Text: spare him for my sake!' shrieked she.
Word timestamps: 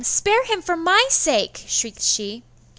spare 0.03 0.43
him 0.45 0.63
for 0.63 0.75
my 0.75 1.05
sake!' 1.11 1.63
shrieked 1.67 2.01
she. 2.01 2.41